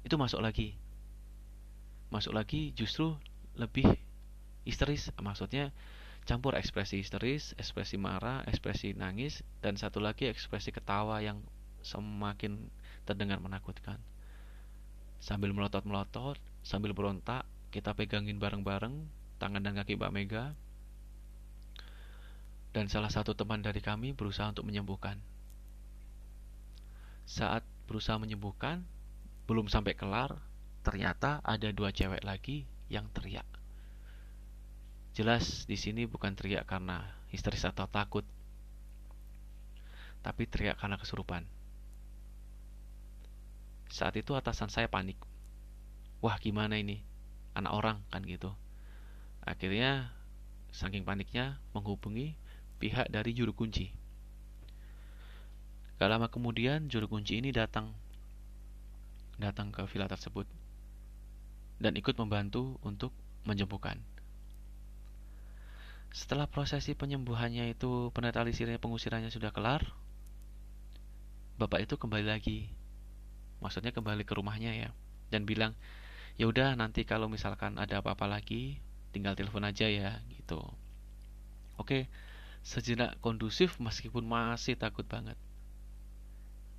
itu 0.00 0.16
masuk 0.16 0.40
lagi. 0.40 0.80
Masuk 2.08 2.32
lagi 2.32 2.72
justru 2.72 3.20
lebih 3.52 3.84
histeris, 4.64 5.12
maksudnya 5.20 5.76
campur 6.24 6.56
ekspresi 6.56 7.04
histeris, 7.04 7.52
ekspresi 7.60 8.00
marah, 8.00 8.40
ekspresi 8.48 8.96
nangis, 8.96 9.44
dan 9.60 9.76
satu 9.76 10.00
lagi 10.00 10.24
ekspresi 10.24 10.72
ketawa 10.72 11.20
yang 11.20 11.44
semakin 11.84 12.56
terdengar 13.04 13.44
menakutkan. 13.44 14.00
Sambil 15.20 15.52
melotot-melotot, 15.52 16.40
sambil 16.64 16.96
berontak, 16.96 17.44
kita 17.68 17.92
pegangin 17.92 18.40
bareng-bareng 18.40 19.04
tangan 19.36 19.60
dan 19.60 19.76
kaki 19.76 20.00
Mbak 20.00 20.12
Mega. 20.16 20.56
Dan 22.72 22.88
salah 22.88 23.12
satu 23.12 23.36
teman 23.36 23.60
dari 23.60 23.84
kami 23.84 24.16
berusaha 24.16 24.48
untuk 24.48 24.64
menyembuhkan. 24.64 25.20
Saat 27.24 27.64
berusaha 27.88 28.20
menyembuhkan, 28.20 28.84
belum 29.44 29.68
sampai 29.68 29.96
kelar, 29.96 30.40
ternyata 30.84 31.40
ada 31.44 31.68
dua 31.72 31.92
cewek 31.92 32.24
lagi 32.24 32.68
yang 32.92 33.08
teriak. 33.12 33.48
Jelas 35.14 35.64
di 35.64 35.78
sini 35.78 36.04
bukan 36.04 36.36
teriak 36.36 36.68
karena 36.68 37.04
histeris 37.32 37.64
atau 37.64 37.86
takut, 37.88 38.26
tapi 40.24 40.48
teriak 40.48 40.80
karena 40.80 40.96
kesurupan. 40.96 41.44
Saat 43.92 44.18
itu 44.18 44.34
atasan 44.34 44.72
saya 44.72 44.90
panik. 44.90 45.20
Wah, 46.18 46.40
gimana 46.40 46.80
ini? 46.80 47.04
Anak 47.54 47.72
orang 47.76 47.98
kan 48.10 48.24
gitu. 48.26 48.50
Akhirnya 49.44 50.10
saking 50.74 51.06
paniknya 51.06 51.62
menghubungi 51.76 52.34
pihak 52.82 53.06
dari 53.12 53.30
juru 53.36 53.54
kunci. 53.54 53.94
Gak 56.04 56.20
lama 56.20 56.28
kemudian 56.28 56.92
juru 56.92 57.08
kunci 57.08 57.40
ini 57.40 57.48
datang 57.48 57.88
datang 59.40 59.72
ke 59.72 59.88
villa 59.88 60.04
tersebut 60.04 60.44
dan 61.80 61.96
ikut 61.96 62.12
membantu 62.20 62.76
untuk 62.84 63.08
menyembuhkan. 63.48 63.96
Setelah 66.12 66.44
prosesi 66.44 66.92
penyembuhannya 66.92 67.72
itu 67.72 68.12
penetralisirnya 68.12 68.76
pengusirannya 68.76 69.32
sudah 69.32 69.48
kelar, 69.48 69.96
bapak 71.56 71.88
itu 71.88 71.96
kembali 71.96 72.28
lagi, 72.28 72.68
maksudnya 73.64 73.96
kembali 73.96 74.28
ke 74.28 74.36
rumahnya 74.36 74.76
ya, 74.76 74.92
dan 75.32 75.48
bilang, 75.48 75.72
ya 76.36 76.44
udah 76.44 76.76
nanti 76.76 77.08
kalau 77.08 77.32
misalkan 77.32 77.80
ada 77.80 78.04
apa-apa 78.04 78.28
lagi, 78.28 78.76
tinggal 79.16 79.32
telepon 79.40 79.64
aja 79.64 79.88
ya, 79.88 80.20
gitu. 80.36 80.60
Oke, 81.80 82.12
sejenak 82.60 83.16
kondusif 83.24 83.80
meskipun 83.80 84.28
masih 84.28 84.76
takut 84.76 85.08
banget. 85.08 85.40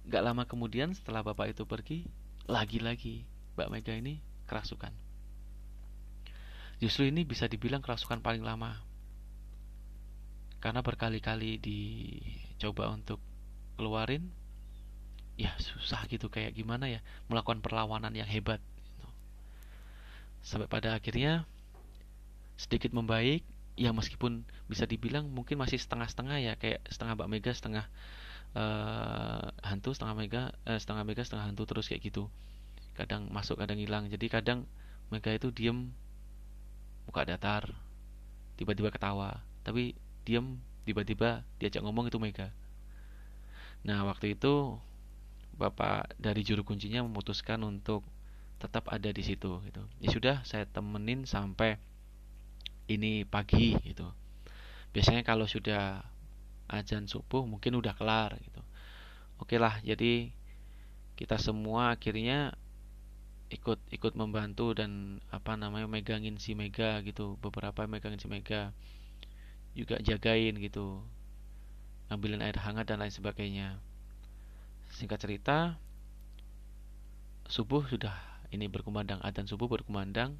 Gak 0.05 0.23
lama 0.23 0.45
kemudian 0.45 0.93
setelah 0.93 1.25
bapak 1.25 1.57
itu 1.57 1.65
pergi, 1.65 2.05
lagi-lagi 2.45 3.25
Mbak 3.57 3.69
Mega 3.73 3.93
ini 3.97 4.21
kerasukan. 4.45 4.93
Justru 6.77 7.09
ini 7.09 7.25
bisa 7.25 7.49
dibilang 7.49 7.81
kerasukan 7.81 8.21
paling 8.21 8.45
lama 8.45 8.83
karena 10.65 10.81
berkali-kali 10.81 11.61
dicoba 11.61 12.89
untuk 12.89 13.21
keluarin 13.77 14.33
ya 15.37 15.53
susah 15.61 16.09
gitu 16.09 16.31
kayak 16.31 16.57
gimana 16.57 16.89
ya 16.89 17.05
melakukan 17.29 17.61
perlawanan 17.61 18.15
yang 18.17 18.25
hebat 18.25 18.57
gitu. 18.81 19.07
sampai 20.41 20.65
pada 20.65 20.97
akhirnya 20.97 21.45
sedikit 22.57 22.97
membaik 22.97 23.45
ya 23.77 23.93
meskipun 23.93 24.41
bisa 24.65 24.89
dibilang 24.89 25.29
mungkin 25.29 25.61
masih 25.61 25.77
setengah-setengah 25.77 26.37
ya 26.39 26.53
kayak 26.57 26.81
setengah 26.87 27.13
Mbak 27.19 27.29
Mega 27.29 27.51
setengah 27.53 27.85
uh, 28.55 29.51
hantu 29.61 29.91
setengah 29.91 30.15
Mega 30.15 30.43
uh, 30.65 30.79
setengah 30.79 31.03
Mega 31.03 31.21
setengah 31.21 31.45
hantu 31.51 31.67
terus 31.67 31.91
kayak 31.91 32.07
gitu. 32.07 32.31
Kadang 32.95 33.27
masuk 33.29 33.59
kadang 33.59 33.77
hilang. 33.77 34.07
Jadi 34.07 34.31
kadang 34.31 34.63
Mega 35.11 35.29
itu 35.35 35.51
diem 35.51 35.91
muka 37.05 37.21
datar 37.27 37.69
tiba-tiba 38.55 38.89
ketawa. 38.89 39.43
Tapi 39.61 39.93
diam 40.25 40.57
tiba-tiba 40.87 41.43
diajak 41.61 41.83
ngomong 41.83 42.09
itu 42.09 42.17
Mega. 42.17 42.49
Nah 43.85 44.07
waktu 44.07 44.33
itu 44.33 44.79
bapak 45.55 46.17
dari 46.19 46.41
juru 46.43 46.67
kuncinya 46.67 47.05
memutuskan 47.05 47.63
untuk 47.63 48.03
tetap 48.57 48.87
ada 48.89 49.11
di 49.11 49.21
situ 49.21 49.61
gitu. 49.67 49.83
Ya 50.01 50.09
sudah 50.09 50.35
saya 50.47 50.65
temenin 50.65 51.27
sampai 51.27 51.77
ini 52.87 53.27
pagi 53.27 53.75
gitu. 53.83 54.09
Biasanya 54.95 55.27
kalau 55.27 55.45
sudah 55.45 56.07
ajan 56.69 57.05
subuh 57.05 57.45
mungkin 57.45 57.77
udah 57.77 57.93
kelar 57.93 58.37
gitu. 58.41 58.61
Oke 59.37 59.59
lah 59.61 59.77
jadi 59.83 60.31
kita 61.15 61.39
semua 61.39 61.95
akhirnya 61.95 62.57
ikut 63.53 63.77
ikut 63.93 64.13
membantu 64.17 64.73
dan 64.73 65.21
apa 65.29 65.53
namanya 65.55 65.85
megangin 65.85 66.41
si 66.41 66.57
Mega 66.57 66.99
gitu. 67.05 67.37
Beberapa 67.39 67.85
megangin 67.85 68.19
si 68.19 68.27
Mega 68.27 68.73
juga 69.77 70.01
jagain 70.01 70.57
gitu. 70.57 71.03
Ngambilin 72.09 72.41
air 72.41 72.57
hangat 72.61 72.89
dan 72.89 73.01
lain 73.01 73.13
sebagainya. 73.13 73.77
Singkat 74.93 75.19
cerita 75.21 75.57
subuh 77.45 77.85
sudah 77.85 78.15
ini 78.49 78.65
berkumandang 78.65 79.21
adzan 79.21 79.45
subuh 79.45 79.69
berkumandang. 79.69 80.37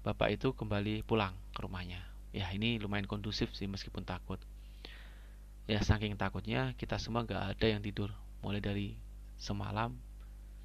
Bapak 0.00 0.32
itu 0.32 0.56
kembali 0.56 1.04
pulang 1.04 1.36
ke 1.52 1.60
rumahnya. 1.60 2.00
Ya 2.30 2.48
ini 2.54 2.78
lumayan 2.78 3.10
kondusif 3.10 3.52
sih 3.52 3.66
meskipun 3.66 4.06
takut 4.06 4.40
ya 5.70 5.78
saking 5.86 6.18
takutnya 6.18 6.74
kita 6.74 6.98
semua 6.98 7.22
gak 7.22 7.54
ada 7.54 7.66
yang 7.70 7.78
tidur 7.78 8.10
mulai 8.42 8.58
dari 8.58 8.98
semalam 9.38 9.94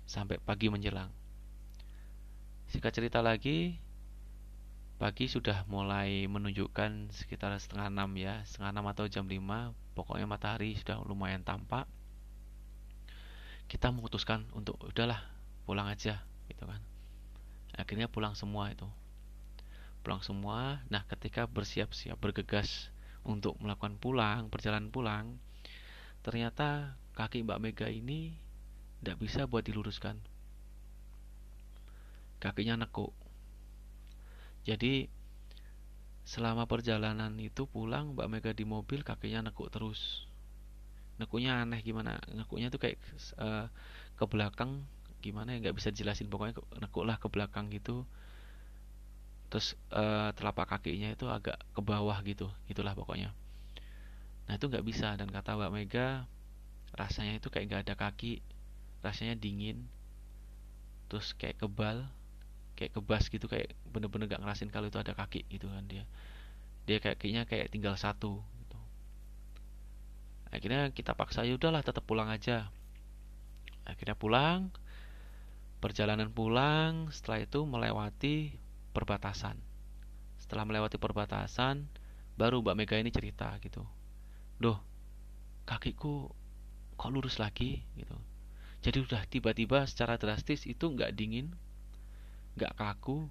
sampai 0.10 0.42
pagi 0.42 0.74
menjelang. 0.74 1.14
Singkat 2.66 2.98
cerita 2.98 3.22
lagi 3.22 3.78
Pagi 4.98 5.30
sudah 5.30 5.70
mulai 5.70 6.26
menunjukkan 6.26 7.14
sekitar 7.14 7.54
setengah 7.62 7.94
enam 7.94 8.10
ya 8.18 8.42
Setengah 8.42 8.74
enam 8.74 8.90
atau 8.90 9.06
jam 9.06 9.30
lima 9.30 9.70
Pokoknya 9.94 10.26
matahari 10.26 10.74
sudah 10.74 10.98
lumayan 11.06 11.46
tampak. 11.46 11.86
Kita 13.70 13.94
memutuskan 13.94 14.50
untuk 14.58 14.82
udahlah 14.82 15.22
pulang 15.70 15.88
aja 15.88 16.26
gitu 16.50 16.66
kan. 16.66 16.82
Akhirnya 17.78 18.10
pulang 18.10 18.34
semua 18.34 18.74
itu. 18.74 18.90
Pulang 20.02 20.26
semua 20.26 20.82
Nah 20.90 21.06
ketika 21.06 21.46
bersiap-siap 21.46 22.18
bergegas 22.18 22.90
untuk 23.26 23.58
melakukan 23.60 23.98
pulang 23.98 24.48
Perjalanan 24.54 24.94
pulang 24.94 25.42
Ternyata 26.22 26.98
kaki 27.18 27.46
Mbak 27.46 27.60
Mega 27.62 27.88
ini 27.92 28.38
Tidak 29.02 29.18
bisa 29.20 29.50
buat 29.50 29.66
diluruskan 29.66 30.18
Kakinya 32.40 32.86
nekuk 32.86 33.26
jadi 34.66 35.06
selama 36.26 36.66
perjalanan 36.66 37.30
itu 37.38 37.70
pulang 37.70 38.18
Mbak 38.18 38.28
Mega 38.28 38.52
di 38.52 38.66
mobil 38.66 39.06
kakinya 39.06 39.54
nekuk 39.54 39.70
terus. 39.70 40.26
Nekuknya 41.22 41.62
aneh 41.62 41.86
gimana? 41.86 42.18
Nekuknya 42.34 42.74
tuh 42.74 42.82
kayak 42.82 42.98
uh, 43.38 43.70
ke 44.18 44.26
belakang 44.26 44.90
gimana 45.22 45.54
ya 45.54 45.70
nggak 45.70 45.78
bisa 45.78 45.90
jelasin 45.94 46.30
pokoknya 46.34 46.58
nekuklah 46.82 47.22
ke 47.22 47.30
belakang 47.30 47.70
gitu. 47.70 48.10
Terus 49.56 49.80
uh, 49.96 50.36
telapak 50.36 50.68
kakinya 50.68 51.16
itu 51.16 51.32
agak 51.32 51.56
ke 51.72 51.80
bawah 51.80 52.20
gitu, 52.28 52.52
gitulah 52.68 52.92
pokoknya. 52.92 53.32
Nah 54.52 54.60
itu 54.60 54.68
nggak 54.68 54.84
bisa 54.84 55.16
dan 55.16 55.32
kata 55.32 55.56
Mbak 55.56 55.72
Mega 55.72 56.28
rasanya 56.92 57.40
itu 57.40 57.48
kayak 57.48 57.72
nggak 57.72 57.82
ada 57.88 57.96
kaki, 57.96 58.44
rasanya 59.00 59.40
dingin, 59.40 59.88
terus 61.08 61.32
kayak 61.40 61.56
kebal, 61.56 62.04
kayak 62.76 62.92
kebas 63.00 63.32
gitu 63.32 63.48
kayak 63.48 63.72
bener-bener 63.88 64.28
gak 64.28 64.44
ngerasin 64.44 64.68
kalau 64.68 64.92
itu 64.92 65.00
ada 65.00 65.16
kaki 65.16 65.48
gitu 65.48 65.72
kan 65.72 65.88
dia 65.88 66.04
dia 66.84 67.00
kayak 67.00 67.18
kayaknya 67.18 67.44
kayak 67.48 67.72
tinggal 67.72 67.96
satu 67.96 68.44
gitu. 68.44 68.78
akhirnya 70.52 70.92
kita 70.92 71.16
paksa 71.16 71.48
ya 71.48 71.56
udahlah 71.56 71.82
tetap 71.82 72.04
pulang 72.04 72.28
aja 72.28 72.68
akhirnya 73.88 74.20
pulang 74.20 74.76
perjalanan 75.80 76.28
pulang 76.28 77.08
setelah 77.16 77.48
itu 77.48 77.64
melewati 77.64 78.65
perbatasan. 78.96 79.60
Setelah 80.40 80.64
melewati 80.64 80.96
perbatasan 80.96 81.84
baru 82.40 82.64
Mbak 82.64 82.76
Mega 82.80 82.96
ini 82.96 83.12
cerita 83.12 83.52
gitu. 83.60 83.84
Doh 84.56 84.80
kakiku 85.68 86.32
kok 86.96 87.12
lurus 87.12 87.42
lagi 87.42 87.84
gitu. 88.00 88.16
Jadi 88.86 88.98
udah 89.02 89.22
tiba-tiba 89.28 89.84
secara 89.90 90.16
drastis 90.16 90.64
itu 90.64 90.88
nggak 90.88 91.12
dingin 91.18 91.52
nggak 92.56 92.72
kaku 92.80 93.28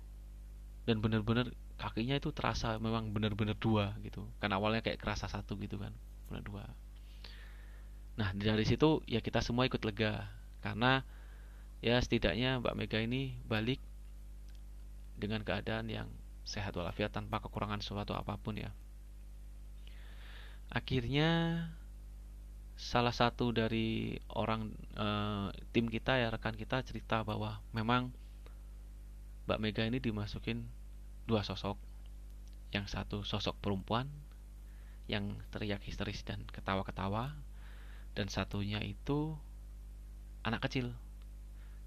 dan 0.84 1.00
bener-bener 1.00 1.48
kakinya 1.80 2.20
itu 2.20 2.28
terasa 2.34 2.76
memang 2.76 3.08
bener-bener 3.14 3.56
dua 3.56 3.96
gitu. 4.04 4.28
Kan 4.42 4.52
awalnya 4.52 4.84
kayak 4.84 5.00
kerasa 5.00 5.30
satu 5.30 5.56
gitu 5.56 5.80
kan 5.80 5.96
bener 6.28 6.44
dua. 6.44 6.64
Nah 8.20 8.30
dari 8.36 8.66
situ 8.68 9.00
ya 9.08 9.24
kita 9.24 9.40
semua 9.40 9.64
ikut 9.64 9.80
lega. 9.86 10.28
Karena 10.60 11.04
ya 11.84 12.00
setidaknya 12.00 12.60
Mbak 12.60 12.74
Mega 12.76 12.98
ini 13.00 13.36
balik 13.48 13.80
dengan 15.18 15.42
keadaan 15.42 15.88
yang 15.88 16.08
sehat 16.44 16.76
walafiat 16.76 17.14
tanpa 17.14 17.40
kekurangan 17.40 17.80
suatu 17.80 18.12
apa 18.12 18.36
pun 18.36 18.60
ya 18.60 18.70
akhirnya 20.72 21.62
salah 22.74 23.14
satu 23.14 23.54
dari 23.54 24.18
orang 24.34 24.74
e, 24.98 25.06
tim 25.70 25.86
kita 25.86 26.18
ya 26.18 26.28
rekan 26.34 26.58
kita 26.58 26.82
cerita 26.82 27.22
bahwa 27.22 27.62
memang 27.70 28.10
Mbak 29.46 29.60
Mega 29.60 29.84
ini 29.84 30.00
dimasukin 30.00 30.64
dua 31.28 31.44
sosok. 31.44 31.76
Yang 32.74 32.98
satu 32.98 33.22
sosok 33.22 33.54
perempuan 33.62 34.10
yang 35.06 35.36
teriak 35.52 35.84
histeris 35.84 36.24
dan 36.24 36.42
ketawa-ketawa 36.48 37.36
dan 38.16 38.26
satunya 38.32 38.80
itu 38.82 39.36
anak 40.42 40.64
kecil. 40.66 40.96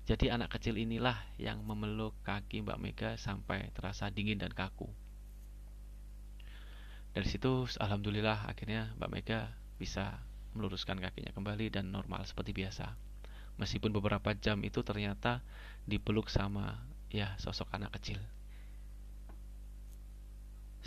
Jadi 0.08 0.32
anak 0.32 0.56
kecil 0.56 0.80
inilah 0.80 1.20
yang 1.36 1.60
memeluk 1.68 2.16
kaki 2.24 2.64
Mbak 2.64 2.80
Mega 2.80 3.10
sampai 3.20 3.68
terasa 3.76 4.08
dingin 4.08 4.40
dan 4.40 4.56
kaku. 4.56 4.88
Dari 7.12 7.28
situ 7.28 7.68
alhamdulillah 7.76 8.48
akhirnya 8.48 8.96
Mbak 8.96 9.12
Mega 9.12 9.52
bisa 9.76 10.24
meluruskan 10.56 11.04
kakinya 11.04 11.36
kembali 11.36 11.68
dan 11.68 11.92
normal 11.92 12.24
seperti 12.24 12.56
biasa. 12.56 12.96
Meskipun 13.60 13.92
beberapa 13.92 14.32
jam 14.32 14.64
itu 14.64 14.80
ternyata 14.80 15.44
dipeluk 15.84 16.32
sama 16.32 16.88
ya 17.12 17.36
sosok 17.36 17.68
anak 17.76 17.92
kecil. 18.00 18.24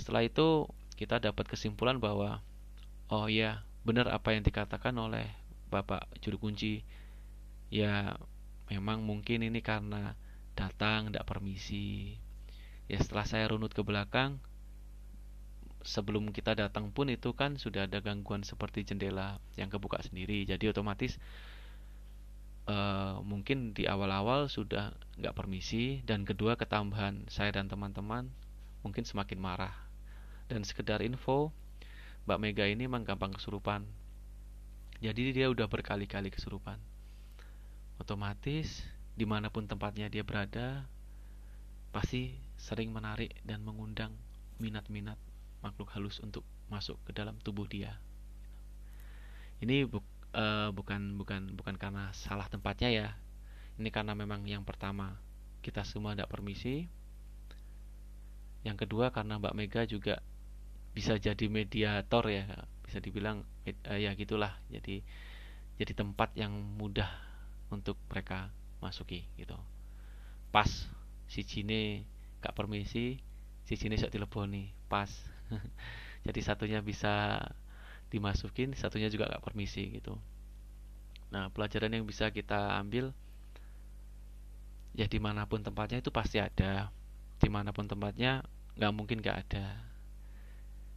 Setelah 0.01 0.25
itu 0.25 0.65
kita 0.97 1.21
dapat 1.21 1.45
kesimpulan 1.45 2.01
bahwa 2.01 2.41
oh 3.13 3.29
ya 3.29 3.69
benar 3.85 4.09
apa 4.09 4.33
yang 4.33 4.41
dikatakan 4.41 4.97
oleh 4.97 5.29
Bapak 5.69 6.09
juru 6.25 6.41
kunci 6.41 6.83
ya 7.69 8.17
memang 8.71 9.03
mungkin 9.03 9.43
ini 9.43 9.59
karena 9.61 10.15
datang 10.55 11.11
tidak 11.11 11.27
permisi. 11.27 12.15
Ya 12.87 13.03
setelah 13.03 13.27
saya 13.27 13.51
runut 13.51 13.75
ke 13.75 13.83
belakang 13.83 14.39
sebelum 15.83 16.31
kita 16.31 16.55
datang 16.55 16.95
pun 16.95 17.11
itu 17.11 17.35
kan 17.35 17.59
sudah 17.59 17.91
ada 17.91 17.99
gangguan 17.99 18.47
seperti 18.47 18.87
jendela 18.87 19.43
yang 19.59 19.69
kebuka 19.69 19.99
sendiri. 20.07 20.47
Jadi 20.47 20.71
otomatis 20.71 21.19
uh, 22.71 23.19
mungkin 23.27 23.75
di 23.75 23.91
awal-awal 23.91 24.47
sudah 24.47 24.95
nggak 25.19 25.35
permisi. 25.35 26.07
Dan 26.07 26.23
kedua 26.23 26.55
ketambahan 26.55 27.27
saya 27.27 27.51
dan 27.51 27.67
teman-teman 27.67 28.31
mungkin 28.87 29.03
semakin 29.03 29.43
marah. 29.43 29.75
Dan 30.47 30.63
sekedar 30.63 31.03
info 31.03 31.51
Mbak 32.27 32.39
Mega 32.39 32.67
ini 32.71 32.87
memang 32.87 33.03
gampang 33.03 33.35
kesurupan. 33.35 33.83
Jadi 35.01 35.33
dia 35.33 35.49
udah 35.49 35.65
berkali-kali 35.65 36.29
kesurupan 36.29 36.90
otomatis 38.01 38.81
di 39.13 39.29
mana 39.29 39.53
pun 39.53 39.69
tempatnya 39.69 40.09
dia 40.09 40.25
berada 40.25 40.89
pasti 41.93 42.33
sering 42.57 42.89
menarik 42.89 43.37
dan 43.45 43.61
mengundang 43.61 44.17
minat-minat 44.57 45.21
makhluk 45.61 45.93
halus 45.93 46.25
untuk 46.25 46.41
masuk 46.73 46.97
ke 47.05 47.13
dalam 47.13 47.37
tubuh 47.45 47.69
dia. 47.69 48.01
Ini 49.61 49.85
bu, 49.85 50.01
uh, 50.33 50.73
bukan 50.73 51.21
bukan 51.21 51.53
bukan 51.53 51.77
karena 51.77 52.09
salah 52.17 52.49
tempatnya 52.49 52.89
ya. 52.89 53.09
Ini 53.77 53.93
karena 53.93 54.17
memang 54.17 54.49
yang 54.49 54.65
pertama 54.65 55.21
kita 55.61 55.85
semua 55.85 56.17
tidak 56.17 56.33
permisi. 56.33 56.89
Yang 58.65 58.87
kedua 58.87 59.13
karena 59.13 59.37
Mbak 59.41 59.57
Mega 59.57 59.83
juga 59.85 60.25
bisa 60.97 61.17
jadi 61.17 61.49
mediator 61.49 62.25
ya, 62.29 62.45
bisa 62.85 63.03
dibilang 63.03 63.45
uh, 63.67 63.99
ya 64.01 64.17
gitulah. 64.17 64.57
Jadi 64.73 65.05
jadi 65.77 65.93
tempat 65.97 66.37
yang 66.37 66.53
mudah 66.77 67.30
untuk 67.71 67.97
mereka 68.11 68.51
masuki 68.83 69.27
gitu. 69.39 69.57
Pas 70.51 70.69
si 71.31 71.47
Cine 71.47 72.05
gak 72.43 72.59
permisi 72.59 73.23
si 73.65 73.75
Cine 73.79 73.95
sok 73.95 74.11
teleponi 74.11 74.75
pas. 74.91 75.09
Jadi 76.27 76.41
satunya 76.43 76.83
bisa 76.83 77.39
dimasukin 78.11 78.75
satunya 78.75 79.07
juga 79.07 79.31
gak 79.31 79.47
permisi 79.47 79.95
gitu. 79.95 80.19
Nah 81.31 81.49
pelajaran 81.55 81.95
yang 81.95 82.05
bisa 82.05 82.35
kita 82.35 82.75
ambil 82.83 83.15
ya 84.99 85.07
di 85.07 85.23
mana 85.23 85.47
pun 85.47 85.63
tempatnya 85.63 86.03
itu 86.03 86.11
pasti 86.11 86.43
ada. 86.43 86.91
Di 87.41 87.49
mana 87.49 87.71
pun 87.71 87.87
tempatnya 87.87 88.43
nggak 88.75 88.93
mungkin 88.93 89.23
gak 89.23 89.47
ada. 89.47 89.79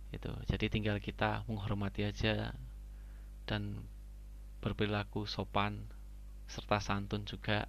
Itu 0.09 0.33
jadi 0.49 0.65
tinggal 0.69 0.97
kita 0.97 1.45
menghormati 1.45 2.09
aja 2.09 2.57
dan 3.45 3.85
berperilaku 4.63 5.27
sopan 5.27 5.85
serta 6.53 6.77
santun 6.77 7.25
juga 7.25 7.65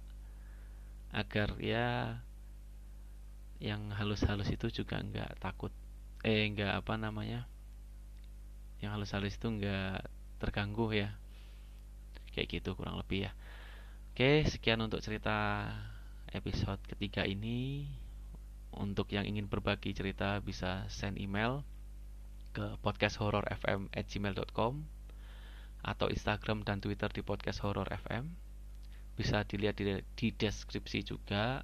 agar 1.09 1.57
ya 1.57 2.21
yang 3.57 3.89
halus-halus 3.97 4.51
itu 4.53 4.69
juga 4.69 5.01
nggak 5.01 5.41
takut. 5.41 5.73
Eh 6.21 6.45
nggak 6.53 6.85
apa 6.85 6.93
namanya 7.01 7.49
yang 8.83 8.93
halus-halus 8.93 9.33
itu 9.33 9.47
nggak 9.49 10.05
terganggu 10.37 10.93
ya. 10.93 11.09
Kayak 12.35 12.61
gitu 12.61 12.77
kurang 12.77 13.01
lebih 13.01 13.31
ya. 13.31 13.33
Oke 14.13 14.45
sekian 14.45 14.83
untuk 14.85 15.01
cerita 15.01 15.65
episode 16.29 16.77
ketiga 16.85 17.25
ini. 17.25 17.89
Untuk 18.75 19.07
yang 19.15 19.23
ingin 19.23 19.47
berbagi 19.47 19.95
cerita 19.95 20.35
bisa 20.43 20.83
send 20.91 21.15
email 21.15 21.63
ke 22.51 22.75
podcasthorrorfm@gmail.com 22.83 24.73
atau 25.85 26.07
Instagram 26.11 26.67
dan 26.67 26.83
Twitter 26.83 27.07
di 27.07 27.23
podcast 27.23 27.63
horror 27.63 27.87
FM 27.87 28.44
bisa 29.15 29.47
dilihat 29.47 29.79
di, 29.79 30.03
di 30.19 30.27
deskripsi 30.35 31.07
juga. 31.07 31.63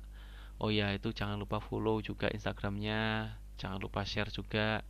Oh 0.57 0.71
ya 0.71 0.95
itu 0.95 1.11
jangan 1.11 1.35
lupa 1.35 1.59
follow 1.59 1.99
juga 1.99 2.31
instagramnya. 2.31 3.35
Jangan 3.59 3.77
lupa 3.77 4.07
share 4.07 4.31
juga 4.31 4.81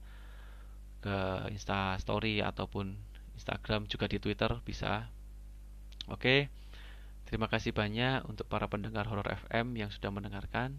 ke 1.02 1.50
insta 1.50 1.98
story 1.98 2.46
ataupun 2.46 2.94
instagram 3.34 3.90
juga 3.90 4.06
di 4.06 4.22
twitter 4.22 4.62
bisa. 4.62 5.10
Oke 6.08 6.54
terima 7.26 7.48
kasih 7.48 7.72
banyak 7.72 8.28
untuk 8.28 8.44
para 8.52 8.68
pendengar 8.68 9.08
horror 9.08 9.26
fm 9.48 9.74
yang 9.74 9.90
sudah 9.90 10.14
mendengarkan. 10.14 10.78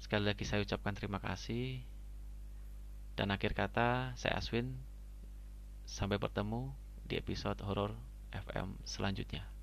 Sekali 0.00 0.24
lagi 0.30 0.44
saya 0.48 0.64
ucapkan 0.64 0.96
terima 0.96 1.20
kasih. 1.20 1.84
Dan 3.14 3.30
akhir 3.30 3.54
kata 3.54 4.16
saya 4.16 4.40
Aswin. 4.40 4.74
Sampai 5.84 6.16
bertemu 6.16 6.72
di 7.04 7.20
episode 7.20 7.60
horror 7.60 7.92
FM 8.32 8.80
selanjutnya 8.88 9.53